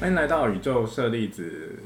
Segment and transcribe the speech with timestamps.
[0.00, 1.78] 欢迎来到宇宙舍利子，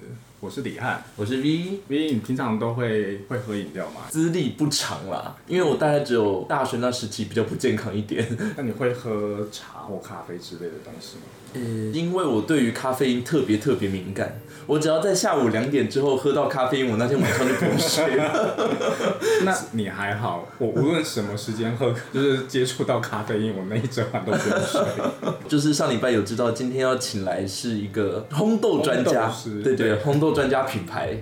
[0.44, 1.02] 我是李汉。
[1.16, 4.02] 我是 V，V，你平常都会会喝饮料吗？
[4.10, 8.28] 资历不长啦，因为我大概只有大学那时期比较不健康一点。
[8.54, 11.22] 那你会喝茶或咖啡之类的东西吗？
[11.54, 11.60] 呃，
[11.94, 18.68] 因为我对于咖啡因特别特别敏感，我只要在下午两点之后喝到咖啡因，我那天晚上就不用睡了。
[19.44, 24.82] 那你还好，我无论什么时间喝，就是接触到咖啡因，我那一整晚都不用睡。
[25.48, 31.16] 就是上礼拜有知道，今天要请来是一个烘豆专家对对，烘豆专家品牌，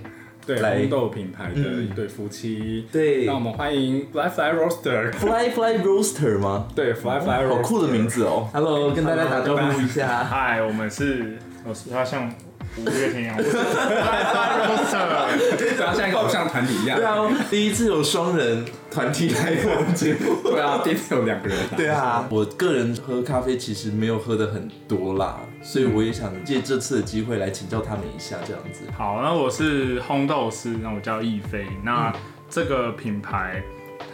[0.45, 2.85] 对，来红豆品牌的嗯一对夫妻。
[2.91, 5.11] 对那我们欢迎 Fly Fly Roaster。
[5.13, 6.67] Fly Fly Roaster 吗？
[6.75, 8.49] 对，Fly Fly Roaster，好酷的名字哦。
[8.51, 10.23] Hello，跟大家打招呼一下。
[10.23, 12.29] 嗨，我们是，我是他像
[12.77, 16.97] 五月天啊！Fly Fly Roster，对啊， 像一个偶像团体一样。
[16.97, 20.41] 对啊，第一次有双人团体来我们节目。
[20.43, 21.57] 对啊，第一次有两个人。
[21.77, 28.81] 对啊，我个人喝咖啡其实没有喝的很多啦，所以我也想借这次的机会来请教他们一下，这样子。
[28.97, 32.11] 好，那我是烘豆师，那我叫易飞，那
[32.49, 33.61] 这个品牌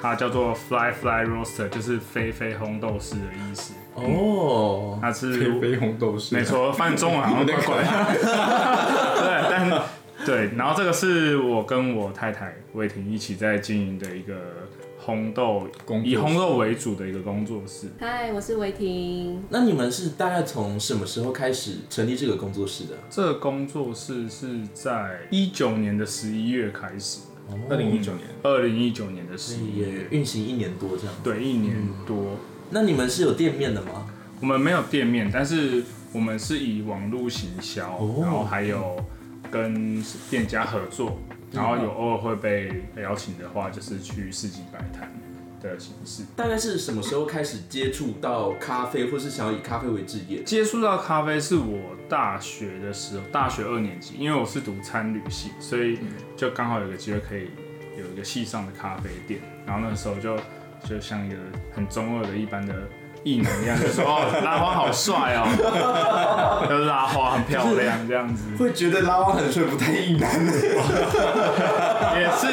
[0.02, 6.36] 它叫做 Fly Fly Roaster，就是飞飞烘豆师的意思，哦，它是飞飞红豆是。
[6.36, 6.44] 没。
[6.44, 7.86] 错，翻译中文好像怪怪的，
[9.22, 9.84] 对，但
[10.26, 14.34] 对，然后这个是我跟我太太魏婷一起在经营的一个
[14.98, 17.88] 红豆工以红豆为主的一个工作室。
[18.00, 19.44] 嗨，我是维婷。
[19.50, 22.96] 那你们是大概从什么时候开始成立这个工作室的？
[23.12, 27.20] 这个工作室是在一九年的十一月开始，
[27.70, 28.28] 二零一九年。
[28.42, 31.14] 二零一九年的所十一月，运行一年多这样。
[31.24, 31.76] 对，一年
[32.08, 32.36] 多。
[32.70, 34.06] 那你们是有店面的吗？
[34.40, 38.96] 我们没有店面，但是我们是以网络行销，哦然后还有
[39.52, 41.20] 跟店家合作，
[41.52, 45.12] 然后有偶尔会被邀请的话，就是去市集摆摊
[45.62, 46.24] 的形式。
[46.36, 50.42] 大概是什么时候开始接触到咖啡，或是想要以咖啡为职业？
[50.44, 55.98] 接触到咖啡是我大学的时候，大学二年级，因为我是读餐旅系，所以
[56.38, 57.50] 就刚好有个机会可以
[57.98, 60.38] 有一个系上的咖啡店，然后那时候就
[60.88, 61.36] 就像一个
[61.76, 62.74] 很中二的一般的
[63.24, 70.30] 异能一样，就说哦 拉花好帅哦， 就是拉花很漂亮这样子，会觉得拉花很帅，不太异男。
[72.20, 72.48] 也是，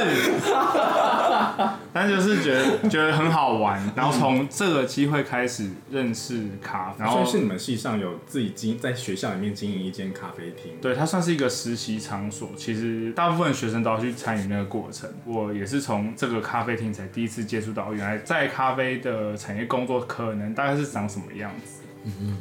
[1.99, 10.73] 但就是觉得 觉得很好玩，然后从这个机会开始认识咖啡，然后所以是你们系上有自己经在学校里面经营一间咖啡厅。
[10.83, 12.51] 对，它算是一个实习场所。
[12.55, 15.09] 其实大部分学生都要去参与那个过程。
[15.25, 21.83] 我也是从这个咖啡厅才第一次接触到，原来在咖啡的产业工作可能大概是长什么样子。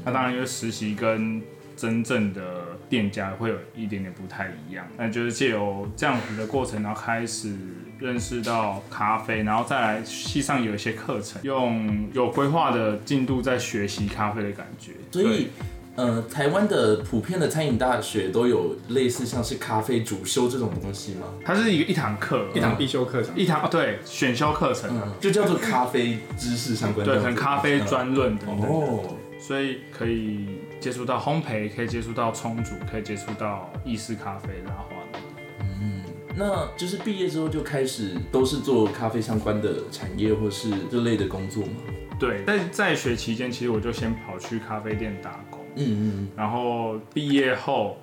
[0.03, 1.41] 那当然，因为实习跟
[1.75, 2.41] 真正的
[2.89, 4.85] 店家会有一点点不太一样。
[4.97, 7.55] 那就是借由这样子的过程，然后开始
[7.99, 14.91] 认识到咖啡，然后再来系上有一些课程，用有规划的进度在学习咖啡的感觉。
[15.11, 15.47] 所以，
[15.95, 21.27] 呃，台湾的普遍的餐饮大学都有类似像是咖啡主修这种东西吗？
[21.45, 23.33] 它是一个一堂课，一堂必修课程。
[23.37, 27.15] 一堂哦对选修课程，嗯，就叫做咖啡知识相关的。
[27.15, 35.21] 对，很咖啡专论等等，哦，所以可以接触到烘焙，可以接触到冲煮，可以接触到意式咖啡、拉花等等。
[36.37, 41.71] 那就是毕业之后就开始都是做咖啡相关的产业或是这类的工作吗？
[42.19, 47.97] 对，在在学期间，其实我就先跑去咖啡店打工，嗯嗯然后毕业后，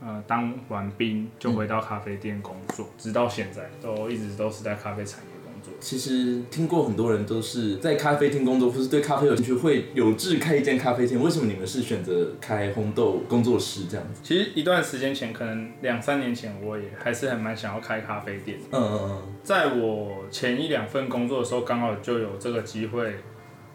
[0.00, 5.33] 呃，当完兵就回到咖啡店工作，直到现在都一直都是在咖啡产业工
[5.64, 5.72] 作。
[5.80, 11.22] 其实听过很多人都是在咖啡厅工作，或是对咖啡有兴趣，会有志开一间咖啡厅。
[11.22, 14.20] 为什么你们是选择开烘豆工作室这样子？
[14.22, 18.58] 其实一段时间前，可能两三年前，我也还是很蛮想要开咖啡店。
[18.70, 23.14] 嗯嗯嗯，在我前一两份工作的时候，刚好就有这个机会，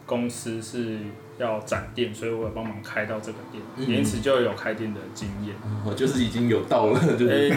[0.06, 0.98] 公司是
[1.38, 5.56] 要展店，所以我有帮忙开到这个店，嗯因此就有开店的经验。
[5.86, 7.50] 我就是已经有到了，就是、诶、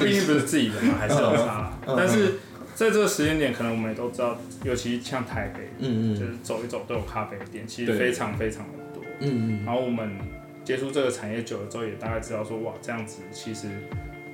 [0.00, 1.72] 毕竟不是自己的嘛，还是有差。
[1.86, 2.34] 嗯但是
[2.74, 9.02] 在这个时间点，可能我们也都知道，尤其像台北，嗯嗯就是走一走都有咖啡店，其实非常非常的多。
[9.20, 10.18] 嗯嗯，然后我们
[10.64, 13.68] 接触这个产业久了之后，也大概知道说，哇，这样子其实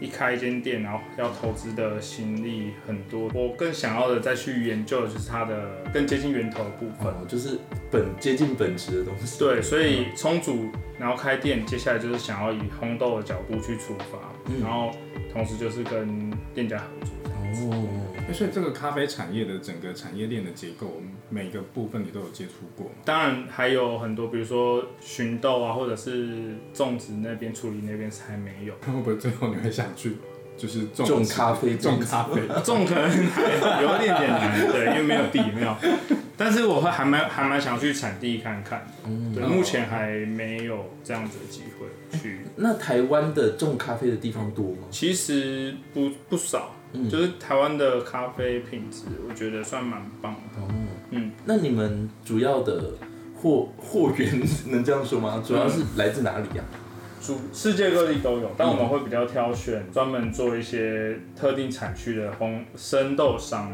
[0.00, 3.28] 一开一间店，然后要投资的心力很多。
[3.34, 7.12] 我更想要的再去研究的就是它的更接近源头的部分。
[7.12, 7.58] 哦，就是
[7.90, 9.38] 本接近本质的东西。
[9.38, 14.90] 对，所以充足，然后开店，接下来就是想要以烘豆的角度去出发，嗯然后
[15.32, 16.84] 同时就是跟店家合
[17.54, 17.74] 作。
[17.74, 22.92] 哦，欸所以这个咖啡产业的整个产业链的结构，每个部分你都有接触过吗？
[23.04, 28.74] 当然还有很多，比如说寻豆啊，或者是种植那边、处理那边是还没有。
[28.86, 30.16] 会不会最后你会想去
[30.56, 32.42] 就是种种咖啡种咖啡？
[32.62, 35.74] 种可能还有一点点难，对，因为没有地，没有。
[36.36, 42.42] 但是我会还蛮还蛮想去产地看看，嗯，对，目前还没有这样子的机会去。
[42.54, 44.86] 那台湾的种咖啡的地方多吗？
[44.90, 50.62] 其实不不少，嗯就是台湾的咖啡品质，我觉得算蛮棒的。
[50.62, 50.68] 哦，
[51.10, 52.92] 嗯，那你们主要的
[53.34, 55.42] 货货源能这样说吗？
[55.46, 56.64] 主要是来自哪里啊？
[57.20, 63.70] 主世界各地都有，但我们会比较挑选专门做一些特定产区的烘生豆商。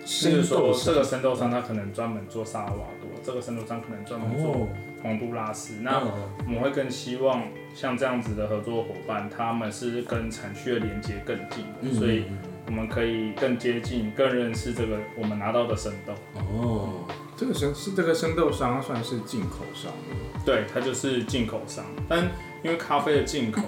[0.00, 4.68] 就是说，这个生豆商他可能专门做萨尔瓦多，这个生豆商可能专门做哦，
[5.02, 5.74] 洪都拉斯。
[5.82, 6.10] 那嗯
[6.46, 7.42] 我们会更希望
[7.74, 12.24] 像这样子的合作伙伴，他们是跟产区的连接更近所以
[12.68, 16.12] 我们可以更接近、更认识这个我们拿到的生豆。
[16.34, 19.90] 哦，这个生是这个生豆商算是进口商，
[20.44, 22.24] 对，它就是进口商，但
[22.62, 23.62] 因为咖啡的进口，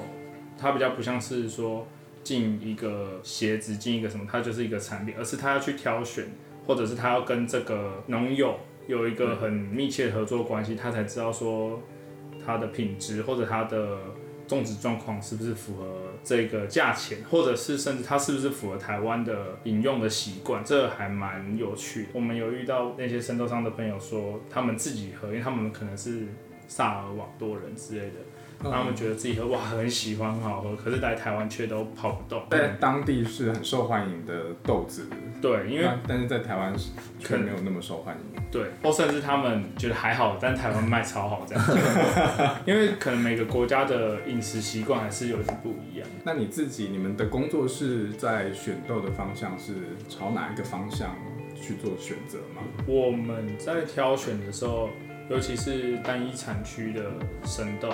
[0.59, 1.87] 它比较不像是说
[2.23, 6.27] 进一个鞋子、进一个什么，它就是一个产品，而是它要去挑选，
[6.67, 8.57] 或者是它要跟这个农友
[8.87, 11.81] 有一个很密切的合作关系，他才知道说
[12.45, 13.99] 它的品质或者它的
[14.51, 22.09] 种植状况是不是符合这个价钱，或者是甚至它是不是符合台湾的饮用的习惯，这还蛮有趣的。
[22.13, 26.27] 我们有遇到那些生豆商的朋友说，他们自己喝，因为他们可能是
[26.71, 32.41] 萨尔瓦多人之类的，他们觉得自己喝哇很喜欢很好喝，可是来台湾却都跑不动。
[32.49, 34.33] 在当地是很受欢迎的
[34.63, 35.07] 豆子，
[35.43, 38.41] 对，因为但是在台湾是却没有那么受欢迎。
[38.53, 41.65] 对，或甚至他们觉得还好，但台湾卖超好这样，
[42.65, 46.09] 因为可能每个国家的饮食习惯还是有点不一样。
[46.23, 49.75] 那你自己，你们的工作室在选豆的方向是
[50.09, 51.17] 朝哪一个方向
[51.61, 52.63] 去做选择吗？
[52.87, 54.91] 我们在挑选的时候，
[55.31, 57.09] 尤其是单一产区的
[57.45, 57.89] 生豆，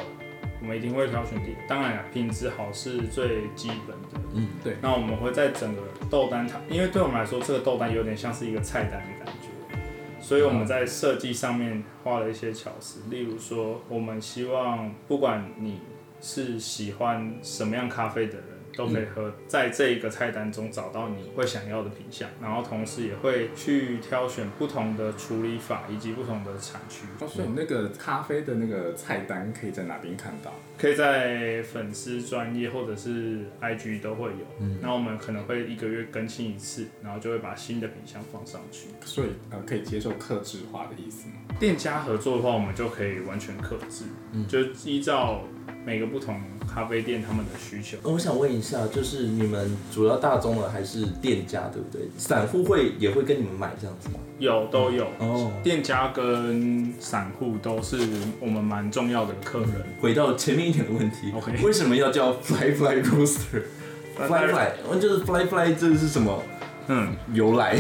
[0.59, 1.55] 我们一定会挑选地。
[1.69, 4.29] 当然啊，品质好是最基本的。
[4.33, 4.77] 嗯，对。
[4.81, 9.79] 那我们会在整个豆单它，因为对我们来说，这个豆单有点像是一个菜单的感觉，
[10.19, 13.03] 所以我们在设计上面花了一些巧思。
[13.11, 15.83] 例如说，我们希望不管你
[16.23, 18.56] 是喜欢什么样咖啡的人。
[18.77, 27.07] 都可以喝，在这一个菜单中找到你会想要的品相，然后同时也会去挑选不同的处理法以及不同的产区。
[27.21, 30.53] 哦，所以那个咖啡的那个菜单可以在哪边看到？
[30.79, 38.89] 可以在粉丝专业或者是 IG 都会有，嗯然后我们可能会一个月更新一次，然后就会把新的品相放上去。
[39.01, 41.35] 所以呃，可以接受克制化的意思吗？
[41.59, 45.41] 店家合作的话，我们就可以完全克制，嗯就依照
[45.87, 47.97] 每个不同咖啡店他们的需求。
[48.03, 52.09] 呃我想问一下，就是你们主要大宗的还是店家，对不对？
[52.19, 54.15] 散户会也会跟你们买这样子吗？
[54.41, 57.97] 有都有，哦，店家跟散户都是
[58.41, 59.71] 我们蛮重要的客人。
[60.01, 66.43] 回到前面一点的问题 OK 为什么要叫 Fly Fly Roaster？Fly Fly，我就是 Fly Fly，这是什么
[66.89, 67.75] 嗯，由来？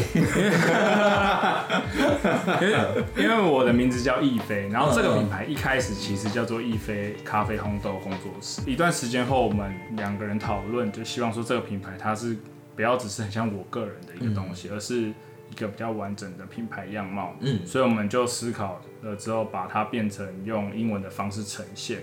[2.61, 8.61] 因为因为我的名字叫易飞，然后这个品牌一开始其实叫做易飞咖啡烘豆工作室。
[8.67, 12.37] 一段时间后，我们两个人讨论，就希望说这个品牌它是
[12.75, 17.35] 不要只是很像我个人的一个东西，而是一个比较完整的品牌样貌。
[17.41, 22.01] 嗯所以我们就思考了之后，把它变成用英文的方式呈现，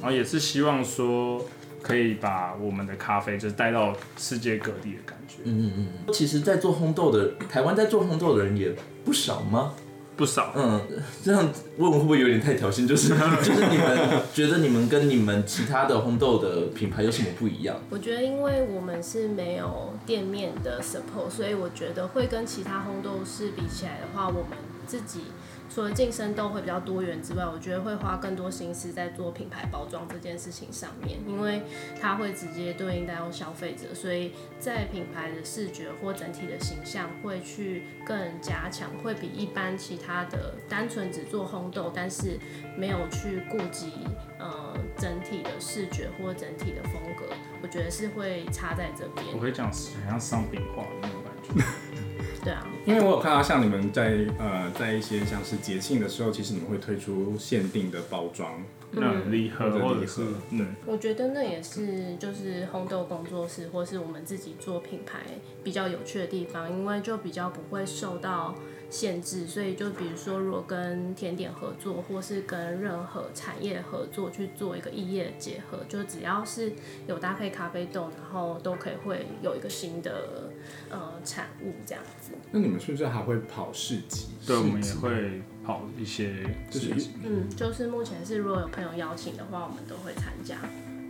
[0.00, 1.44] 然后也是希望说
[1.82, 5.36] 可以把我们的咖啡就是带到世界各地的感觉。
[5.44, 6.12] 嗯嗯嗯。
[6.12, 8.74] 其实，在做烘豆的台湾，在做烘豆的人也
[9.04, 9.74] 不少吗？
[10.16, 10.80] 不少，嗯，
[11.22, 11.46] 这样
[11.76, 12.86] 问会不会有点太挑衅？
[12.86, 13.10] 就是
[13.44, 17.76] 就是你们觉得你们跟你们其他的烘豆的品牌有什么不一样？
[17.90, 24.56] 我觉得，因为我们是没有店面的 support，所以我觉得会跟其他烘豆师比起来的话，我们
[24.86, 25.24] 自己
[25.68, 31.62] 除了晋升豆会比较多元之外，我觉得会花更多心思在做品牌包装这件事情上面，因为
[32.00, 42.38] 它会直接对应到消费者，所以在品牌的视觉或整体的形象会去更加强，会比一般其他的单纯只做烘豆，但是
[42.76, 43.92] 没有去顾及
[44.38, 49.40] 呃整体的视觉或整体的风格，我觉得是会差在这边我。
[49.40, 51.64] 可以讲很像商品化的那种感觉。
[52.46, 58.62] 对啊，因为我有看到像你们在呃在一些像是节庆的时候，其实你们会推出限定的包装，
[58.92, 60.22] 那礼盒或者或者盒。
[60.50, 65.22] 嗯，我觉得那也是就是烘豆工作室或是我们自己做品牌
[65.64, 68.54] 比较有趣的地方，因为就比较不会受到
[68.88, 76.72] 限制，所以就比如说如果跟甜点合作，或是跟任何产业合作去做一个异业的结合，就只要是
[77.08, 80.48] 有搭配咖啡豆，然后都可以会有一个新的
[80.90, 82.32] 呃产物这样子。
[82.50, 84.26] 那你们是不是还会跑市集？
[84.46, 86.34] 对，我们也会跑一些
[86.70, 86.94] 就是。
[87.24, 90.56] 嗯，就是目前是如果有朋友邀请的话，我们都会参加。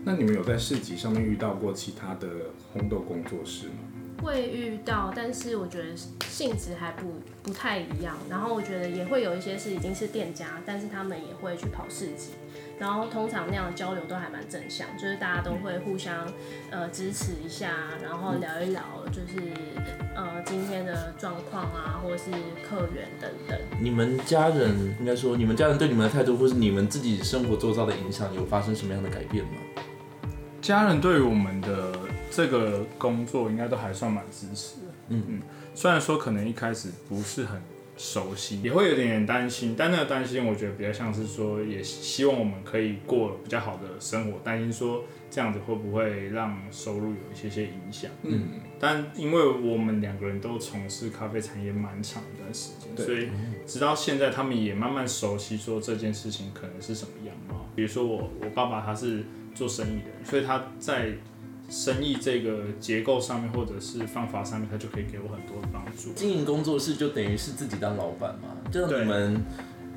[0.04, 2.28] 那你们有在市集上面遇到过其他的
[2.75, 3.75] 烘豆工作室吗？
[4.22, 5.94] 会遇到，但是我觉得
[6.26, 8.16] 性质还不不太一样。
[8.30, 12.30] 然后我觉得也会有一些是已经是店家，但是他们也会去跑市集。
[12.78, 16.26] 然后通常那样的交流都还蛮正向，就是大家都会互相
[16.71, 19.50] 呃支持一下，然后聊一聊就是
[20.14, 22.30] 呃今天的状况啊，或者是
[22.68, 23.59] 客源等等。
[23.80, 29.52] 你们家人应该说，你们家人对你们的态度，或是你们自己生活周遭的影响，有发生什么样的改变吗？
[30.61, 31.99] 家人对于我们的
[32.30, 34.87] 这个工作应该都还算蛮支持的。
[35.09, 35.42] 嗯嗯，
[35.75, 37.62] 虽然说可能一开始不是很
[37.97, 48.11] 熟悉，也会有点点担心，但那个担心我觉得比较像是说，也希望我们可以过比较好的生活，担心说这样子会不会让收入有一些些影响。
[48.23, 53.29] 嗯，但因为我们两个人都从事咖啡产业蛮长一段时间，所以
[53.67, 57.67] 直到现在他们也慢慢熟悉说这件事情可能是什么样貌。
[57.75, 59.25] 比如说我我爸爸他是
[59.55, 61.12] 做生意的，所以他在
[61.68, 66.12] 生意这个结构上面或者是方法上面，他就可以给我很多的帮助。
[66.14, 69.44] 经营工作室就等于是自己当老板嘛，这样你们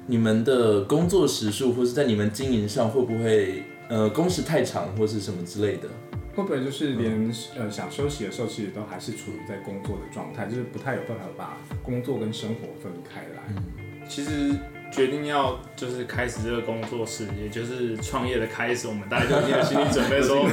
[0.07, 5.87] 你们的工作时数，或是在你们经营上会不会呃工时太长，或是什么之类的？
[6.35, 13.43] 会不会就是连呃想休息的时候，其实都还是处于在工作的状态，就是不太有办法把工作跟生活分开来。
[13.49, 13.63] 嗯
[14.07, 14.55] 其实
[14.91, 20.45] 决定要就是开始这个工作室，也就是创业的开始，我们大家就已经有心理准备说，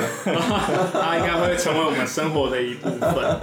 [0.93, 3.41] 它应该会成为我们生活的一部分。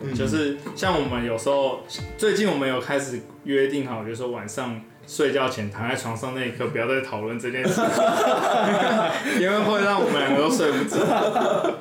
[0.00, 1.80] 嗯，就是像我们有时候，
[2.16, 7.80] 最近我们有开始约定好，就是说晚上睡觉前躺在床上那一刻，不要再讨论这件事，
[9.40, 10.98] 因为会让我们两个都睡不着。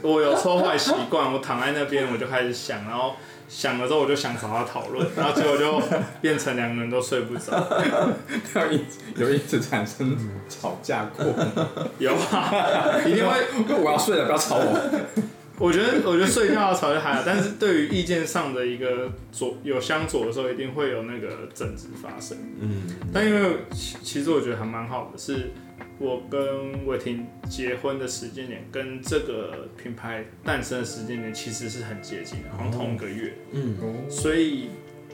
[0.02, 5.82] 我有错坏习惯，我躺在那边我就开始想，然后想了之后我就想找他讨论，然后结果就
[6.22, 7.68] 变成两个人都睡不着。
[8.56, 8.82] 有一
[9.16, 10.18] 有一直产生
[10.50, 11.26] 吵架过，
[11.98, 13.76] 有啊，一定会。
[13.76, 15.00] 我要睡了，不要吵我。
[15.60, 22.38] 我觉得，我觉得睡觉的吵就还好，但是对于意见上的一个左有相左的时候，一定会有那个争执发生。
[22.60, 25.52] 嗯，但因为其其实我觉得还蛮好的，是
[26.00, 33.34] 我跟伟霆结婚的时间点跟这个品牌诞生的时间点其实是很接近的，好像同一个月。
[33.52, 34.70] 嗯，所以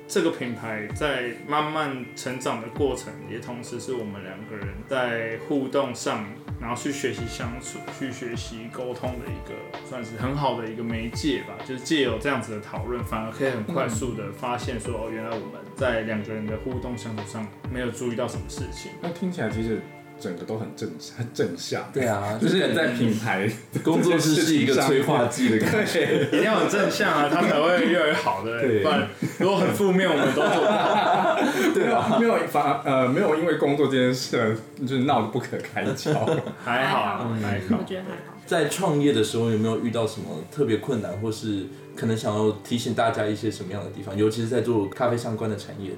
[0.07, 6.25] 这个品牌在慢慢成长的过程，也同时是我们两个人在互动上，
[6.59, 9.55] 然后去学习相处、去学习沟通的一个
[9.89, 11.57] 算是很好的一个媒介吧。
[11.65, 18.91] 就是借由这样子的讨论，反而可以很快速的发现说，哦，原来我们在两个人的互动相处上没有注意到什么事情。
[19.01, 19.81] 那听起来其实
[20.23, 21.83] 整个都很正很正向。
[21.93, 23.49] 对啊， 就是在品牌
[23.83, 26.05] 工作室是一个催化剂的感觉。
[26.05, 28.61] 对，一定要很正向啊，它才会越来越好的。
[28.61, 29.07] 对不然
[29.39, 31.37] 如果很负面，我们都做不到。
[31.75, 36.11] 对啊，没有反而呃没有因为工作这件事就是闹得不可开交。
[36.63, 37.83] 还好啊，还好我。
[37.85, 38.33] 觉得还好。
[38.45, 41.65] 在创业的时候，有没有遇到什么特别困难，或是
[41.95, 44.15] 可能想要提醒大家一些什么样的地方？
[44.15, 45.97] 尤其是在做咖啡相关的产业的。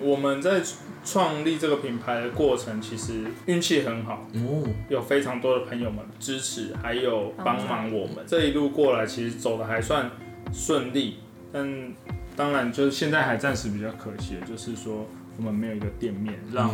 [0.00, 0.60] 我们在
[1.04, 8.24] 创立这个品牌的过程，其实运气很好，哦，有非常多的朋友们支持，还有帮忙我们。
[8.26, 10.10] 这一路过来，其实走的还算
[10.52, 11.18] 顺利，
[11.52, 11.92] 但
[12.34, 15.06] 当然就是现在还暂时比较可惜的，就是说
[15.36, 16.70] 我们没有一个店面，让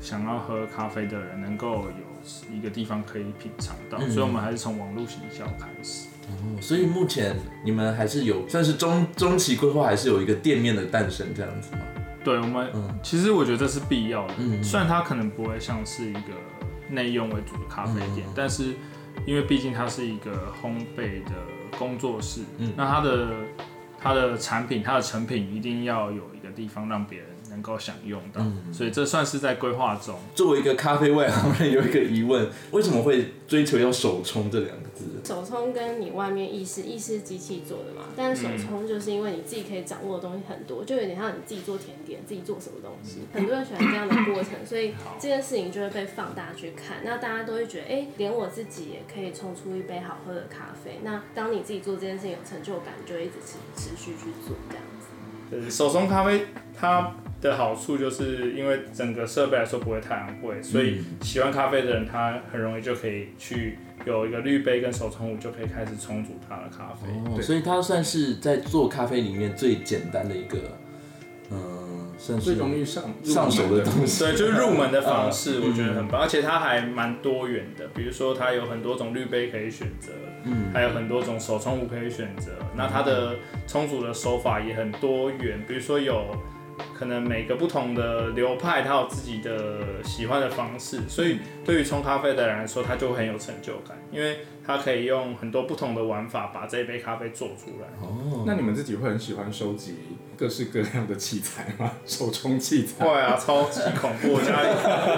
[0.00, 6.06] 想要喝咖啡的人能够有一个地方可以品尝到，嗯所以我们还是从网络行销开始。
[6.26, 7.34] 哦所以目前
[7.64, 11.80] 你们还是有算是中中期规划，还是有一个店面的诞生这样子吗？
[12.24, 12.98] 对我们，嗯。
[13.02, 14.34] 其实我觉得这是必要的。
[14.38, 16.32] 嗯虽然它可能不会像是一个
[16.88, 18.32] 内用为主的咖啡店，嗯。
[18.34, 18.74] 但是
[19.26, 21.32] 因为毕竟它是一个烘焙的
[21.78, 22.72] 工作室，嗯。
[22.76, 23.28] 那它的
[23.98, 27.28] 它的产品、它的成品一定要有一个地方让别人
[27.60, 30.18] 能够享用到，嗯所以这算是在规划中。
[30.34, 35.04] 作为一个咖啡外行人，有一个疑问：为什么会追求要手冲这两个字？
[35.22, 43.18] 手冲跟你外面意式，意式机器做的嘛，但是手嗯冲就是因为你自己可以掌握的东西很多，就有点像你自己做甜点，自己做什么东西。
[43.34, 46.98] 很多人喜欢这样的过程， 所以这件事情就会被放大去看。
[47.04, 51.00] 那大家都会觉得，哎、连我自己也可以冲出一杯好喝的咖啡。
[51.02, 55.06] 那当你自己做这件事情有成就感，就会一直持持续去做这样子。
[55.50, 56.46] 对，手冲咖啡
[56.78, 67.08] 它的好处就是因为整个设备来说不会太昂贵，所以喜欢咖啡的人他很容易就可以去有一个滤杯跟手冲壶就可以开始冲煮他的咖啡。
[67.30, 70.58] 哦，所以它算是在做咖啡里面最简单的一个，
[71.50, 74.24] 嗯，算是最容易上上手的东西。
[74.24, 77.86] 对，就是入门的方式， 我觉得很棒，而且它还蛮多元的。
[77.94, 80.12] 比如说，它有很多种滤杯可以选择，
[80.44, 82.52] 嗯还有很多种手冲壶可以选择。
[82.76, 86.24] 那它的冲煮的手法也很多元，比如说有
[86.98, 97.88] 可能每个不同的流派，它有自己的喜欢的方式，所以对于冲咖啡的人来说，他就会很有成就感，因为他可以用很多不同的玩法把这一杯咖啡做出来。
[98.00, 99.96] 哦，那你们自己会很喜欢收集
[100.36, 101.92] 各式各样的器材吗？
[102.06, 103.04] 手冲器材？
[103.04, 104.38] 会啊，超级恐怖！
[104.40, 104.68] 家里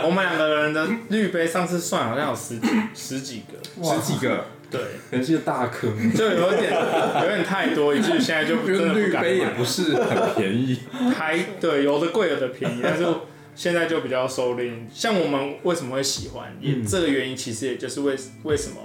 [0.04, 5.90] 我们两个人的滤杯上次算好像有十几十几个，十几个，对，可能是个大坑。
[6.12, 6.72] 就有点
[7.20, 10.80] 有点太多，以至于现在就真的不敢买杯也不是很便宜。
[11.14, 13.06] 还对，有的贵，有的便宜，但是
[13.54, 14.72] 现在就比较收敛。
[14.92, 18.76] 像我们为什么会喜欢，也、嗯这个原因其实也就是为为什么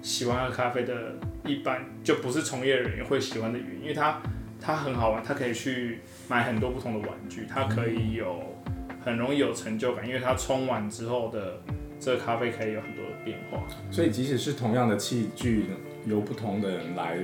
[0.00, 0.94] 喜欢喝咖啡的，
[1.44, 4.22] 一般就不是从业人员会喜欢的原因，因为它
[4.60, 8.56] 它很好玩，它可以去买很多不同的玩具，它可以有
[9.04, 11.60] 很容易有成就感，因为它冲完之后的
[12.00, 13.62] 这个咖啡可以有很多的变化。
[13.90, 15.66] 所以即使是同样的器具，
[16.06, 17.18] 由不同的人来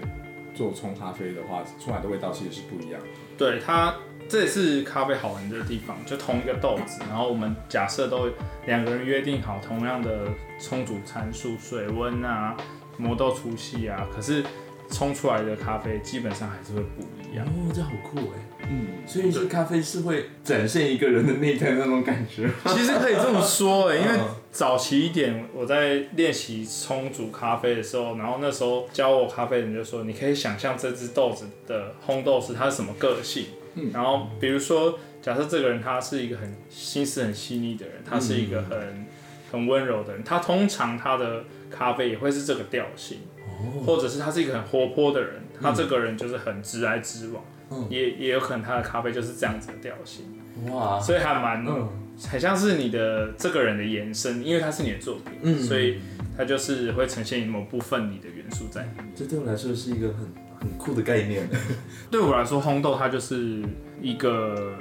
[0.53, 3.07] 做冲咖啡的话，出来的味道其实是不一样的。
[3.39, 3.95] 对它，
[4.29, 8.29] 这也是咖啡好玩的地方，就同一个豆子，然后我们假设都
[8.67, 10.27] 两个人约定好同样的
[10.61, 12.57] 冲煮参数、水温啊、
[12.99, 14.45] 磨豆粗细啊，可是
[14.91, 17.47] 冲出来的咖啡基本上还是会不一样。
[17.47, 18.67] 哦，这好酷哎！
[18.71, 22.49] 嗯，所以是咖啡是会展现一个人的内在那种感觉。
[22.69, 33.91] 其实可以这么说欸诶，因为嗯早期一点我在练习冲煮咖啡的时候，然后那时候教我咖啡的人就说，你可以想象这只豆子的烘豆师它是什么个性，嗯。
[33.95, 39.07] 然后比如说假设这个人他是一个很心思很细腻的人，他是一个很、
[39.51, 47.87] 很温柔的人，他通常他的咖啡也会是这个调性，哦，或者是他是一个很活泼的人，他这个人就是很直来直往，嗯。
[47.89, 50.27] 也也有可能他的咖啡就是这样子的调性，
[50.71, 51.65] 哇，所以还蛮。
[51.67, 51.89] 嗯
[52.31, 55.99] 很像是你的这个人的延伸，因为它是你的作品，嗯所以
[56.37, 59.07] 它就是会呈现某部分你的元素在里面。
[59.17, 60.19] 这对我来说是一个很
[60.61, 61.49] 很酷的概念。
[62.13, 63.63] 对我来说，烘豆它就是
[64.01, 64.75] 一个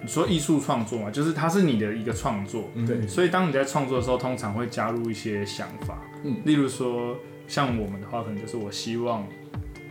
[0.00, 7.16] 你说艺术创作嘛，就是它是你的一个创作，对，所以当你在创作的时候，通常会加入一些想法，嗯例如说
[7.48, 9.26] 像我们的话，可能就是我希望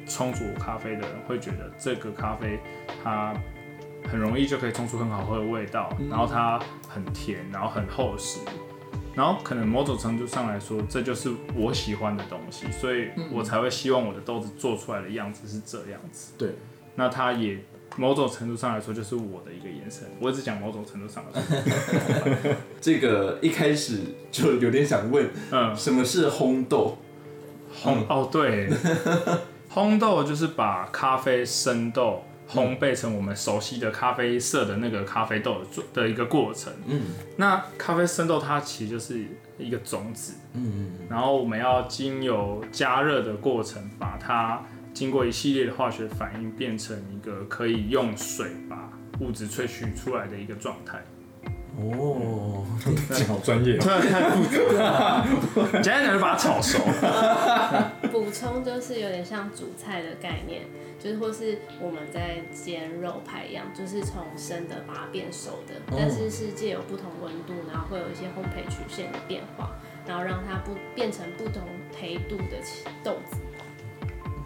[0.08, 2.58] 冲煮咖啡的人会觉得这个咖啡
[3.04, 3.34] 它
[4.10, 8.40] 很容易就可以冲出很好喝的味道，然后它很甜，然后很厚实。
[9.16, 16.34] 然后可能某种程度上来说，这就是我喜欢的东西，所以我才会希望我的豆子做出来的样子是这样子。
[16.38, 16.50] 对，
[16.96, 17.58] 那它也
[17.96, 20.04] 某种程度上来说，就是我的一个延伸。
[20.20, 26.98] 我一直讲某种程度上来说， 这个一开始就有点想问，嗯，什么是烘豆？
[27.74, 28.70] 烘哦对，
[29.74, 36.72] 烘豆就是把咖啡生豆烘焙成我们熟悉的咖啡色的那个咖啡豆的的一个过程。
[36.88, 37.02] 嗯
[37.38, 39.26] 那咖啡生豆它其实就是
[39.58, 51.04] 一个种子，嗯然后我们要经由加热的过程，把它经过一系列的化学反应，变成一个可以用水把物质萃取出来的一个状态。
[51.78, 52.64] 哦，
[53.28, 53.78] 好专业。
[53.78, 54.44] 突然太复
[54.76, 55.26] 杂，
[55.82, 56.80] 简单讲就把它炒熟。
[58.12, 60.62] 补充就是有点像煮菜的概念，
[61.00, 69.72] 就是或是我们在煎肉排一样，就是从生的把它变熟的，但是是借由不同温度，然后会有一些烘焙曲线的变化，
[70.08, 72.58] 然后让它不变成不同焙度的
[73.04, 73.38] 豆子。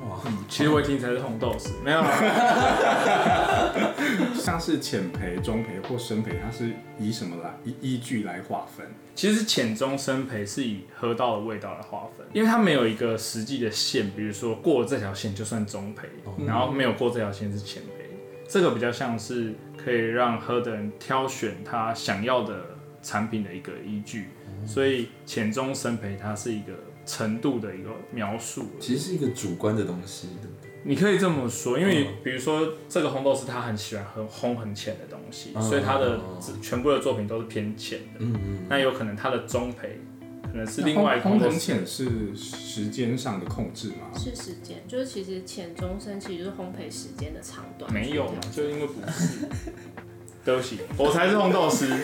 [0.10, 0.18] 哇，
[0.48, 2.02] 其实我一听才是红豆丝， 没有。
[4.34, 8.88] 像是浅培、中培或深培，它是以什么来依依据来划分？
[9.14, 16.08] 其实浅中深培是以喝到的味道来划分，因为它没有一个实际的线，比如说过了这条线就算中培，
[16.46, 18.10] 然后没有过这条线是浅培。
[18.48, 22.66] 这个比较像是可以让喝的人挑选他想要的
[23.04, 24.30] 产品的一个依据，
[24.66, 26.74] 所以浅中深培它是一个
[27.10, 28.66] 程度的一个描述。
[28.80, 30.70] 其实是一个主观的东西，对不对？
[30.84, 38.20] 你可以这么说，因为嗯比如说这个红豆是他很喜欢很烘很浅的东西，嗯所以他的嗯全部的作品都是偏浅的。
[38.20, 39.98] 嗯嗯，那有可能他的中焙
[40.44, 44.18] 可能是另外一个烘很浅是时间上的控制吗？
[44.18, 47.92] 是时间，就是其实浅中深其实就是烘焙时间的长短。
[47.92, 49.48] 没有嘛，就因为不是。
[50.50, 51.86] 对不起，我才是红豆师。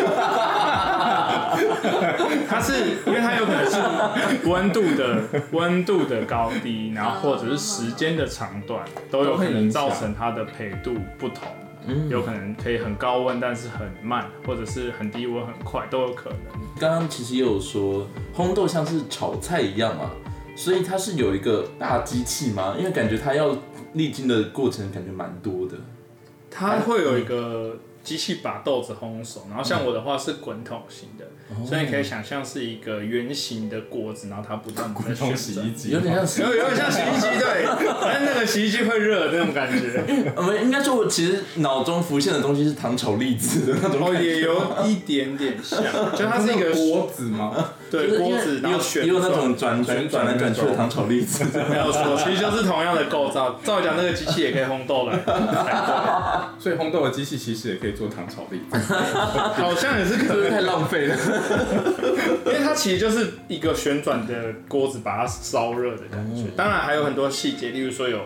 [2.48, 2.74] 它是
[3.08, 11.48] 因为它有可能是温度的温度的高低，然后或者是时间的长短，都有可能造成它的焙度不同。
[11.88, 16.40] 嗯有可能可以很高温，但是很慢，或者是很低温很快，都有可能。
[16.80, 20.12] 刚刚其实也有说，烘豆像是炒菜一样嘛，
[20.56, 22.76] 所以它是有一个大机器吗？
[22.78, 23.58] 因为感觉它要
[23.94, 25.76] 历经的过程感觉蛮多的。
[26.58, 31.26] 它会有一个机器把豆子烘熟，然后像我的话是滚筒型的，
[31.68, 35.76] 所以你可以想象是一个圆形的锅子，然后它不断地在旋冲洗衣转。
[35.76, 37.66] 机有点像有有点像洗衣机，对，
[38.02, 40.06] 但是那个洗衣机会热的那种感觉，
[40.38, 44.28] 我们应该说，我其实脑中浮现的东西是糖炒栗子的那种哦，感觉。
[44.30, 45.82] 也有一点点像，
[46.16, 47.74] 就它是一个锅子吗？
[47.92, 51.44] 对锅子，然后旋也有那种转转转转来转去的糖炒栗子。
[51.70, 53.60] 没有错，其实就是同样的构造。
[53.64, 58.94] 照理讲，那个机器也可以烘豆了， 所以烘豆的机器其实也可以做糖炒栗子。
[59.56, 61.16] 好像也是可以，是不是太浪费了？
[62.46, 64.34] 因为它其实就是一个旋转的
[64.68, 66.44] 锅子，把它烧热的感觉。
[66.56, 68.22] 当然还有很多细节，例如说有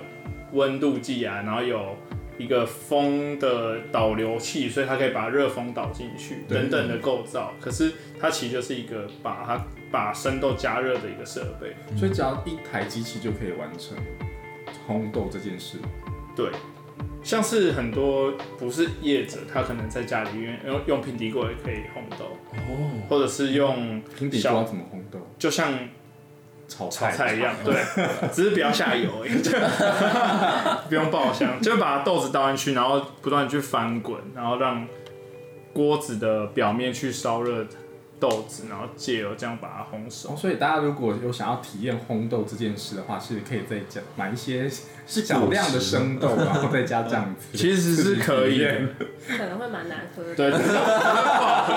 [0.54, 1.98] 温度计啊，然后有
[2.40, 7.54] 一个风的导流器，所以它可以把热风导进去等等的构造。
[7.62, 11.76] 可是它其实就是一个把它把生豆加热的一个设备。
[11.96, 13.96] 所以只要一台机器就可以完成
[14.88, 15.78] 烘豆这件事。
[16.36, 16.50] 对，
[17.22, 25.20] 像是很多不是业者，他可能在家里用用用平底锅也可以烘豆，哦，或者是用平底锅怎么烘豆？
[25.38, 25.74] 就像
[26.70, 27.76] 炒炒菜一样，对，
[28.32, 29.34] 只是不要下油而已，
[30.88, 34.88] 不用爆香，就把豆子倒进去，然后不断地去翻滚，然后让
[35.74, 37.66] 锅子的表面去烧热
[38.20, 40.36] 豆子，然后借由这样把它烘哦，熟。
[40.36, 44.70] 所以大家如果有想要体验烘豆这件事的话，是可以在家买一些
[45.08, 47.48] 是少量的生豆，然后再加酱子。
[47.58, 48.60] 其实是可以，
[49.28, 50.36] 可能会蛮难喝的。
[50.36, 51.70] 对，只是不好喝。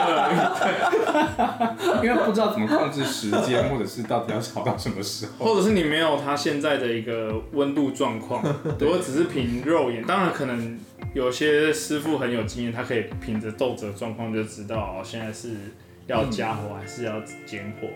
[2.03, 5.47] 因为不知道怎么控制时间，或者是到底要炒到什么时候。
[5.47, 8.43] 或者是你没有它现在的一个温度状况，
[8.79, 10.79] 如果只是凭肉眼，当然可能
[11.15, 15.57] 有些师傅很有经验，他可以凭着豆子的状况就知道哦，现在是
[16.07, 17.89] 要加火还是要减火。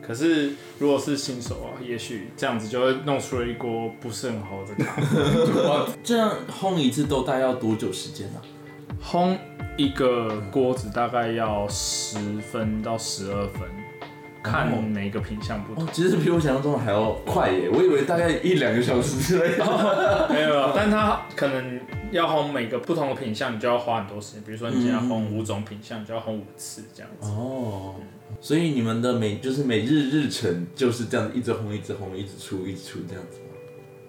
[0.00, 5.94] 可是如果是新手啊，也许这样子就会弄出了一锅不是很好的咖啡。
[6.02, 8.40] 这样烘一次豆大概要多久时间呢、
[9.00, 9.36] 烘
[9.76, 13.62] 一个锅子大概要十分到十二分，
[14.42, 15.84] 看每个品相不同。
[15.84, 19.64] 哦，其实比我想象中的还要快耶，我以为大概一两个小时之类的。
[20.28, 21.80] 没有，但它可能
[22.12, 24.42] 要烘每个不同的品相，你就要花很多时间。
[24.44, 27.28] 比如说你今天要烘五种品相，你就要烘五次这样子。
[27.28, 27.96] 哦，
[28.40, 33.46] 所以你们的每就是每日日程就是这样子，一直烘，一直烘，一直出，一直出这样子吗？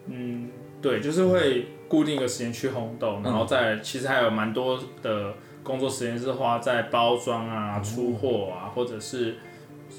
[0.08, 0.50] 嗯，
[0.82, 9.38] 对，就是会固定一个时间去烘豆，然后再其实还有蛮多的工作时间是花在包装啊、出货啊，或者是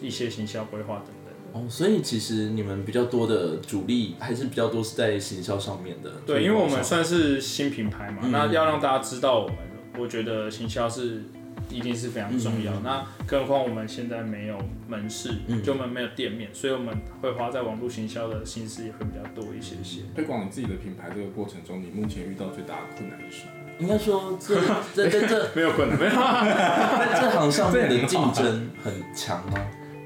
[0.02, 1.13] 一些行销规划等等。
[1.54, 6.10] 哦，所以其实你们比较多的主力还是比较多是在行销上面的。
[6.26, 9.56] 对，因为我们算算是新品牌嘛，嗯那要让大家知道我们，
[9.96, 11.22] 我觉得行销是
[11.70, 12.72] 一定是非常重要。
[12.72, 20.00] 嗯那更何况我们现在没有门市，嗯就我们没有店面，所以我们会花在网络行销的心思也会比较多一些些。
[20.12, 23.52] 推广你自己的品牌这个过程中，你目前遇到最大的困难是什么？
[23.78, 24.56] 应该说这
[24.92, 26.10] 这这这 没有困难，没有。
[26.10, 29.58] 在这行上面的竞争很强吗？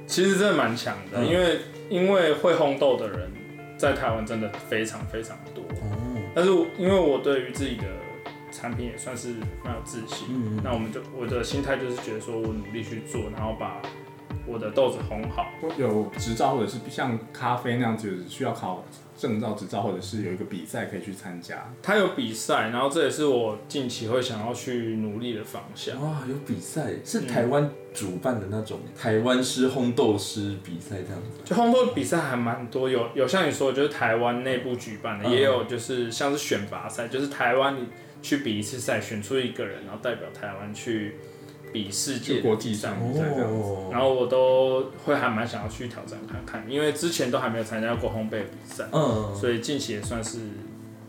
[0.09, 1.29] 其实真的蛮强的，嗯。
[1.29, 3.31] 因为因为会烘豆的人
[3.77, 5.63] 在台湾真的非常非常多。
[5.81, 7.85] 哦，但是因为我对于自己的
[8.51, 9.29] 产品也算是
[9.63, 10.61] 蛮有自信，嗯。
[10.65, 13.81] 那我们就我的心态就是觉得说我努力去做，然后把
[14.49, 15.47] 我的豆子烘好。
[15.77, 18.85] 有执照，或者是像咖啡那样子需要考
[19.17, 21.73] 证照执照，或者是有一个比赛可以去参加。
[21.83, 26.01] 它有比赛，然后这也是我近期会想要去努力的方向。
[26.03, 31.41] 哇，有比赛是台湾主办的那种台湾师烘豆师比赛这样子。
[31.45, 37.87] 就烘豆比赛还蛮多，有有像你说的，就是台湾内部举办的，嗯也有就是像是选拔赛，就是台湾你
[38.23, 41.17] 去比一次赛，选出一个人，然后代表台湾去
[41.73, 43.59] 比世界国际上比赛这样子。
[43.59, 50.39] 哦然后我都会还蛮想要去挑战看看，因为之前都还没有参加过烘焙比赛，嗯，所以近期也算是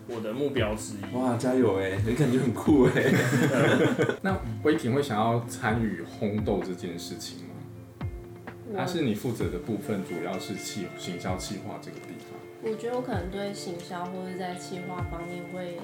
[0.07, 1.15] 我的目标之一。
[1.15, 3.13] 哇，加油哎，你感觉很酷哎。
[4.23, 8.77] 那威霆会想要参与烘豆这件事情吗？
[8.77, 12.39] 还是你负责的部分主要是企行销企划这个地方？
[12.63, 15.77] 我觉得我可能对行销或者在企划方面会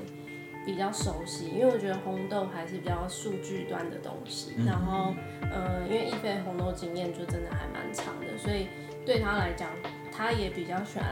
[0.66, 4.54] 比较熟悉，因为我觉得红豆还是比较数据端的东西。
[4.66, 8.68] 然后，呃，因为一菲红豆经验就真的还蛮长的，所以
[9.06, 9.70] 对他来讲，
[10.12, 11.08] 他也比较喜欢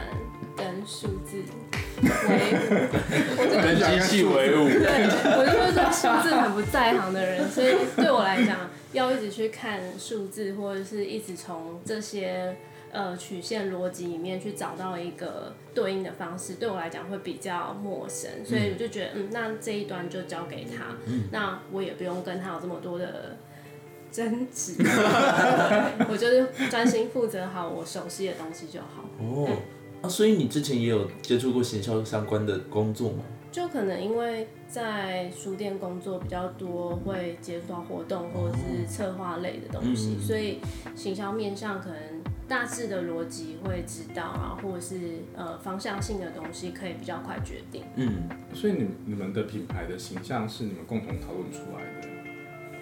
[0.57, 1.43] 跟数字
[2.27, 3.03] 为伍。
[3.61, 8.57] 跟机器为伍，对，我就是对数字很不在行的人，所以对我来讲，
[8.91, 12.55] 要一直去看数字，或者是一直从这些
[12.93, 20.95] 呃曲线逻辑里面去找到一个对应的方式，对我来讲会比较陌生，所以我就觉得，嗯，那这一端就交给他，
[21.31, 23.35] 那我也不用跟他有这么多的。
[24.13, 24.75] 争执，
[26.07, 29.03] 我就是专心负责好我熟悉的东西就好。
[29.19, 29.49] 哦，
[30.03, 33.23] 啊，所以你之前也有接触过行销相关的工作吗？
[33.51, 40.59] 就可能因为在书店工作比较多，会接触到活动或者是策划类的东西，所以
[40.95, 41.97] 行销面向可能
[42.53, 47.83] 大致的逻辑会知道啊，或者是呃方向性的东西可以比较快决定。
[47.95, 52.07] 嗯，所以你你们的品牌的形象是你们共同讨论出来的。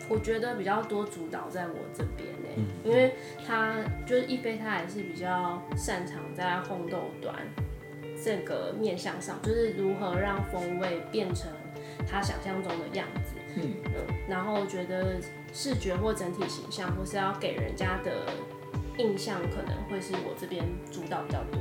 [0.09, 3.15] 我觉得比较多主导在我这边呢、因为
[3.47, 7.33] 他就是一菲，他还是比较擅长在烘豆端
[8.21, 11.49] 这个面向上，就是如何让风味变成
[12.05, 13.35] 他想象中的样子。
[13.55, 15.15] 嗯嗯，然后我觉得
[15.53, 18.25] 视觉或整体形象，或是要给人家的
[19.01, 21.59] 印象，可能会是我这边主导比较多。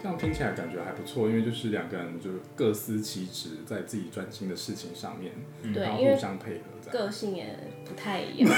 [0.00, 5.32] 这样听起来感觉还不错，因为就是两个人就各司其职，在自己专心的事情上面，
[5.74, 7.06] 对然后互相配合这样。
[7.06, 8.48] 个性也不太一样。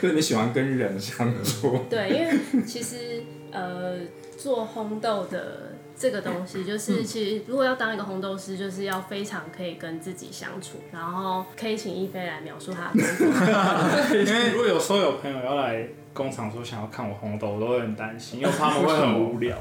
[0.00, 3.98] 对 你喜欢跟人相处，对，因为其实呃，
[4.38, 14.16] 做烘豆的这个东西，就是其实如果要当一个烘豆师，就是要非常可以跟自己相处，然后可以请一菲来描述他的工作。
[14.24, 19.56] 因为如果有时候有朋友要来工厂说想要看我红豆，我都会很担心，因为他们会很 无聊。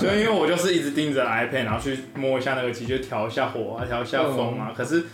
[0.00, 4.72] 就因为我就是一直盯着 iPad，然后去摸一下那个机，就调一下火啊，调一下风啊。
[4.76, 5.04] 可是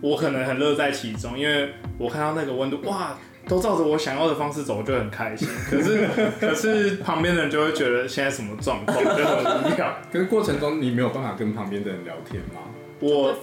[0.00, 3.16] 我可能很乐在其中，因为我看到那个温度，哇，
[3.48, 5.48] 都照着我想要的方式走，我就很开心。
[5.70, 6.08] 可是
[6.40, 9.96] 可是旁边的人就会觉得现在什么状况，就很无聊。
[10.12, 12.60] 可是过程中你没有办法跟旁边的人聊天吗？
[13.00, 13.34] 我，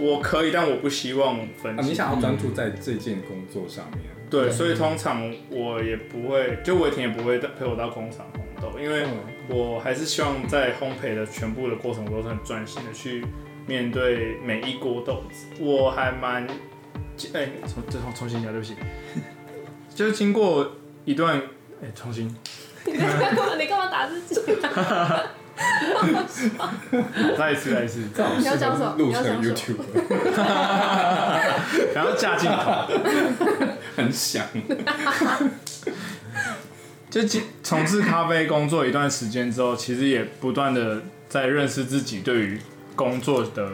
[0.00, 9.16] 我可以，但我不希望分啊，你想要专注在这件工作上面，对，所以通常我也不会，就伟霆也不会陪我到工厂烘豆，因为嗯
[9.48, 13.24] 我还是希望在烘焙的全部的过程，我都是很专心的去
[13.66, 15.46] 面对每一锅豆子。
[15.58, 16.46] 我还蛮，
[17.32, 18.76] 哎、重重重新讲，对不起，
[19.94, 20.72] 就是经过
[21.06, 21.40] 一段，
[21.82, 22.28] 哎、重新，
[22.84, 22.92] 你
[23.66, 23.86] 干嘛？
[23.90, 24.40] 打自己？
[27.36, 28.02] 再一次，再一次，
[28.38, 28.94] 你要讲什么？
[28.96, 29.80] 录成你要讲什么？YouTube，
[31.94, 32.86] 然后架镜头，
[33.98, 34.46] 很想。
[37.10, 42.60] 就进从事咖啡工作一段时间之后，其实也不断的在认识自己对于
[42.94, 43.70] 工作的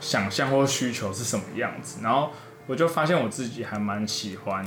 [0.00, 2.30] 想象或需求是什么样子，然后
[2.66, 4.64] 我就发现我自己还蛮喜欢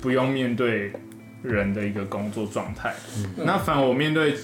[0.00, 0.92] 不用面对
[1.42, 2.94] 人的一个工作状态。
[3.36, 4.36] 那反而我面对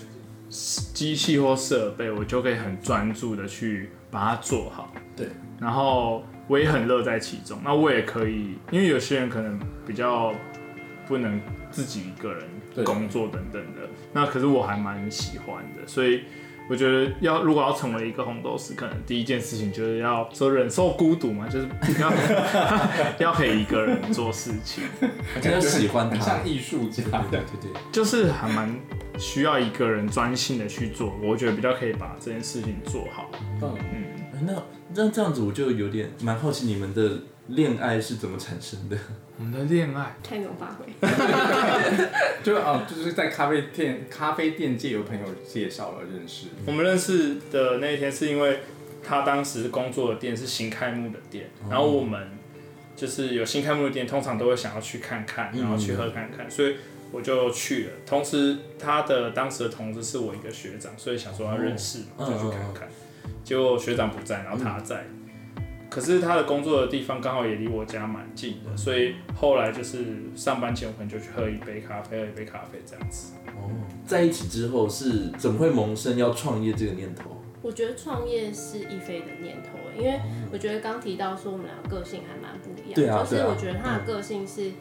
[0.51, 4.93] 机器或设备，我就可以很专注的去把它做好。
[5.17, 5.29] 对，
[5.61, 7.59] 然后我也很乐在其中。
[7.65, 10.33] 那我也可以，因为有些人可能比较
[11.07, 16.23] 不能自己一个人工作等等的，那可是我还蛮喜欢的，所以。
[16.67, 21.69] 我觉得要如果要成为一个红豆师，可能第一件事情就是要说忍受孤独嘛，就是
[22.01, 22.11] 要
[23.21, 24.83] 要可以一个人做事情，
[25.43, 27.45] 真的喜欢他，像艺术家对的。
[27.61, 28.75] 对对，就是还蛮
[29.19, 33.31] 需要一个人专心的去做，我觉得比较可以把这件事情做好。
[33.61, 34.05] 嗯，嗯，
[34.47, 34.63] 那
[34.95, 38.97] 那这样子我就有点蛮好奇你们的恋爱是怎么产生的？
[39.37, 40.87] 我们的恋爱，太能发挥。
[42.45, 46.47] 就啊，就是在咖啡店咖啡店界有朋友介绍了认识。
[46.67, 48.61] 我们认识的那一天是因为
[49.03, 52.31] 他当时工作的店是新开幕的店，然后我们
[52.95, 56.77] 就是有新开幕的店，通常都会想要去看看，然后去喝看看，所以
[57.11, 57.91] 我就去了。
[58.07, 62.89] 同时，他的当时的同事是我一个学长，所以想说要认识就去看看。
[63.45, 65.05] 结果学长不在，然后他在。
[65.89, 70.05] 可是他的工作的地方刚好也离我家蛮近的，所以后来就是
[70.35, 73.35] 上班前我可能就去喝一杯咖啡，喝一杯咖啡这样子。
[73.47, 73.71] 哦，
[74.05, 77.41] 在一起之后是怎么会萌生要创业这个念头？
[77.63, 80.21] 我觉得创业是一菲的念头，因为
[80.53, 84.73] 我觉得刚提到说我们两个个性还蛮不一样，就是我觉得他的个性是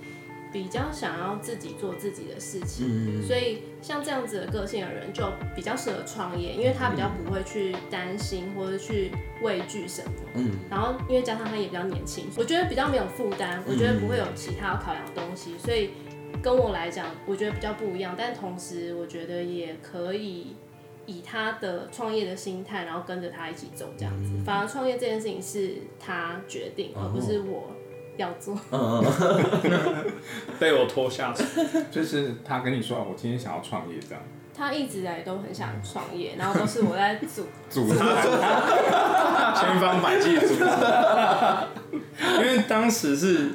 [0.53, 9.11] 比较想要自己做自己的事情，嗯，所以像这样子的个性的人就比较适合创业，因为他比较不会去担心或者去
[9.41, 10.11] 畏惧什么。
[10.35, 15.89] 嗯，然后因为加上他也比较年轻，我觉得比较没有负担，我觉得不会有其他要考量的东西，所以
[16.41, 18.13] 跟我来讲，我觉得比较不一样。
[18.15, 20.55] 但同时，我觉得也可以
[21.07, 24.31] 以他的创业的心态，然后跟着他一起走这样子。
[24.45, 27.71] 反而创业这件事情是他决定，而不是我
[28.17, 28.57] 要做。
[28.71, 29.03] 嗯
[29.63, 30.11] 嗯
[30.59, 31.45] 被我拖下水，
[31.91, 34.21] 就是他跟你说，哦我今天想要创业这样，
[34.55, 37.45] 他一直以来都很想创业，然后都是我在组。
[37.69, 37.87] 组
[39.55, 41.67] 千方百计组他。
[42.19, 43.51] 因为当时是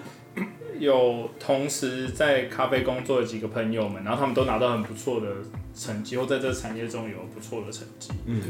[0.79, 5.29] 有同时在咖啡工作的几个朋友们，然后他们都拿到很不错的
[5.75, 8.11] 成绩，或在这个产业中有不错的成绩。
[8.27, 8.43] 嗯，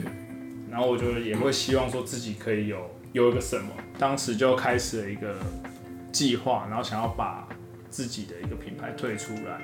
[0.70, 2.78] 然后我就也会希望说自己可以有
[3.12, 5.36] 有一个什么，当时就开始了一个
[6.18, 7.48] 计划，然后想要把
[7.88, 9.60] 自己的一个品牌推出来。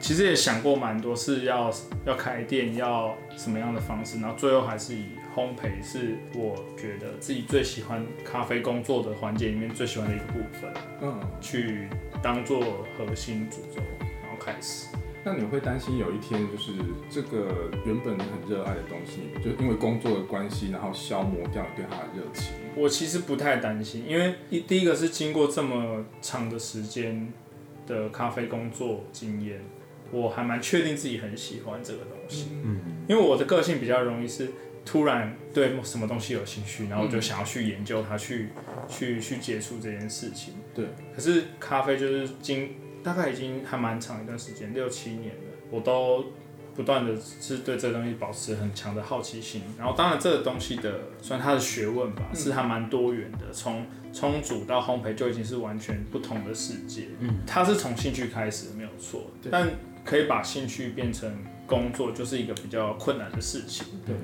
[0.00, 1.72] 其实也想过蛮多是要
[2.04, 5.04] 要开店，要什么样的方式，然后最后还是以
[5.36, 11.88] 烘焙是我觉得自己最喜欢咖啡工作的环节里面最喜欢的一个部分，嗯，去
[12.20, 12.60] 当做
[12.98, 14.88] 核心主轴，然后开始。
[15.22, 16.72] 那你会担心有一天就是
[17.08, 22.52] 这个原本你很热爱的东西，就因为工作的关系，然后消磨掉你对它的热情？
[22.76, 27.32] 我其实不太担心，因为一第一个是经过这么长的时间
[27.86, 29.60] 的咖啡工作经验，
[30.10, 32.48] 我还蛮确定自己很喜欢这个东西。
[32.64, 34.48] 嗯，因为我的个性比较容易是
[34.84, 38.48] 突然对什么东西有兴趣，然后我就想要去研究它，去
[38.88, 40.54] 去去接触这件事情。
[40.74, 40.86] 对。
[41.14, 46.24] 可是咖啡就是经大概已经还蛮长一段时间，六七年了，我都
[46.74, 49.62] 不断的是对这东西保持很强的好奇心。
[49.78, 57.08] 然后当然这个东西的算它的学问吧，是还蛮多元的，从冲煮到烘焙就已经是完全不同的世界。
[57.20, 59.68] 嗯，它是从兴趣开始没有错，但
[60.04, 61.32] 可以把兴趣变成
[61.66, 63.86] 工作，就是一个比较困难的事情。
[64.04, 64.14] 对。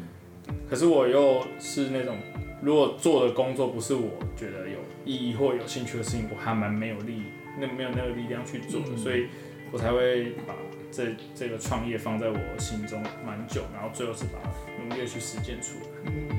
[0.69, 2.17] 可是我又是那种，
[2.63, 7.23] 如果做的工作不是我觉得有意义或有兴趣的事情，我还蛮没有力，
[7.61, 9.27] 那没有那个力量去做所以
[9.71, 10.55] 我才会把
[10.91, 16.37] 这这个创业放在我心中蛮久，然后最后是把它努力去实践出来。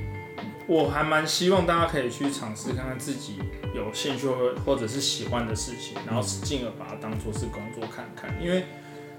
[0.68, 3.40] 我还蛮希望大家可以去尝试看看自己
[3.76, 8.64] 有兴趣或或者是喜欢的事情，然后进而把它当做是工作看看，因为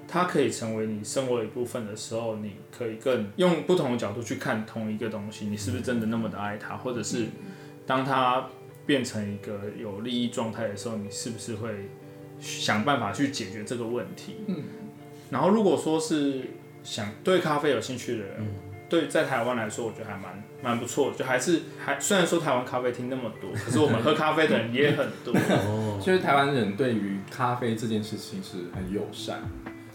[0.08, 7.26] 它可以成为你生活的一部分的时候，你可以更用不同的角度去看同一个东西，你是不是真的那么的爱它，或者是
[7.86, 8.48] 当它
[8.86, 11.90] 变成一个有利益状态的时候，你是不是会
[12.40, 14.36] 想办法去解决这个问题？
[14.46, 14.64] 嗯，
[15.32, 16.42] 然后如果说是
[16.84, 18.48] 想对咖啡有兴趣的人，嗯
[18.90, 25.32] 对在台湾来说，我觉得还蛮蛮不错的，就还是还虽然说台湾咖啡厅那么多，可是我们喝咖啡的人也很多。
[25.48, 29.38] 哦，就是台湾人对于咖啡这件事情是很友善，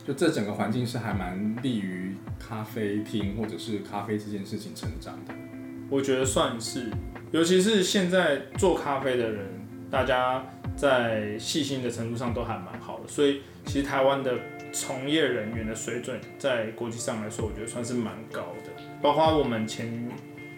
[0.03, 5.33] 就这整个环境是还蛮利于咖啡厅或者是咖啡这件事情成长的。
[5.91, 6.89] 我觉得算是，
[7.29, 9.45] 尤其是现在做咖啡的人，
[9.91, 10.43] 大家
[10.75, 14.33] 在细心的程度上都还蛮好的，所以其实台湾的
[14.79, 18.71] 从业人员的水准在国际上来说，我觉得算是蛮高的。
[19.01, 20.07] 包括我们前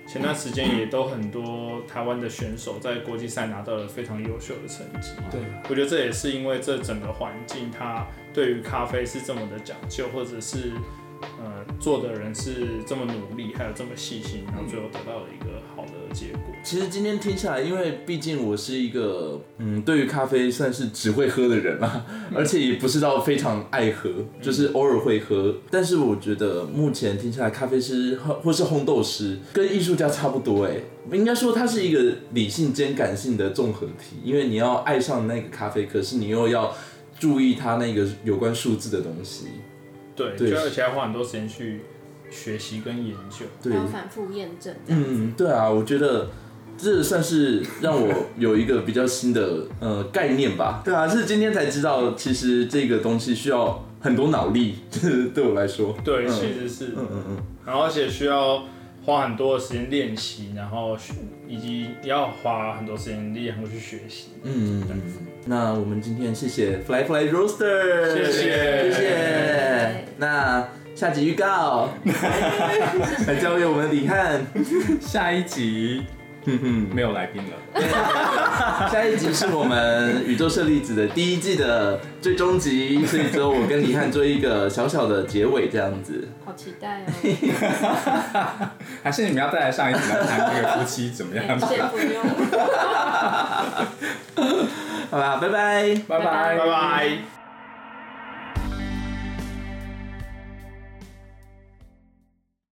[0.05, 5.11] 前段时间也都很多台湾的选手在国际赛拿到了非常优秀的成绩。
[5.31, 10.73] 对，我觉得这也是因为这整个环境，它对于咖啡是这么的讲究，或者是
[11.21, 16.41] 呃做的人是这么努力，还有这么细心，然后最后得到了一个好的结果。
[16.63, 24.09] 其实今天听下来，因为毕竟我是一个嗯，对于咖啡算是只会喝的人啦，而且也不是到非常爱喝，
[24.41, 25.55] 就是偶尔会喝。
[25.71, 30.75] 但是我觉得目前听下来，咖啡师或或是烘豆师跟艺术家差不多哎，
[31.11, 36.75] 应该说它是一个理性兼感性的综合体，因为你要爱上那个咖啡，可是你又要
[37.17, 39.45] 注意它那个有关数字的东西。
[40.15, 41.79] 对，对就而且要花很多时间去
[42.31, 43.45] 学习跟研究。
[43.61, 44.73] 对要，反复验证。
[44.87, 46.29] 嗯，对啊，我觉得
[46.77, 50.81] 这算是让我有一个比较新的呃概念吧。
[50.83, 54.75] 对啊，是今天才知道，其实这个东西需要很多脑力，
[55.33, 55.95] 对我来说。
[56.03, 58.63] 对，嗯其实是，嗯嗯嗯，然后而且需要
[59.05, 61.13] 花很多的时间练习，然后学
[61.47, 64.29] 以及要花很多时间力量去学习。
[64.43, 65.01] 嗯嗯嗯。
[65.45, 70.05] 那我们今天谢谢 Fly Fly Roaster，谢谢谢谢。
[70.17, 70.67] 那
[70.99, 71.87] 下集预告，
[73.25, 74.45] 来交给我们李汉。
[74.99, 76.03] 下一集
[76.45, 76.89] 哼哼。
[76.93, 77.55] 没有来宾了，
[78.91, 86.27] 下一集是我们宇宙舍利子的第一季的最终集，所以只有我跟李汉做一个小小的结尾这样子。
[86.45, 88.69] 好期待哦！
[89.01, 91.57] 还是你们要再来上一集来谈这个夫妻怎么样？
[91.57, 92.21] 先不用，
[95.09, 95.95] 好吧，拜拜。
[96.09, 97.38] 拜拜拜拜。